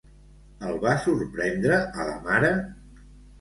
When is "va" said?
0.85-0.93